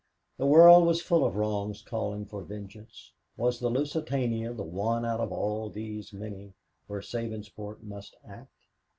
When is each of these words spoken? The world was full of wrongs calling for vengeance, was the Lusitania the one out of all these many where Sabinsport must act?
The 0.39 0.47
world 0.47 0.87
was 0.87 0.99
full 0.99 1.23
of 1.23 1.35
wrongs 1.35 1.83
calling 1.83 2.25
for 2.25 2.41
vengeance, 2.41 3.11
was 3.37 3.59
the 3.59 3.69
Lusitania 3.69 4.51
the 4.51 4.63
one 4.63 5.05
out 5.05 5.19
of 5.19 5.31
all 5.31 5.69
these 5.69 6.11
many 6.11 6.55
where 6.87 7.01
Sabinsport 7.01 7.83
must 7.83 8.15
act? 8.27 8.65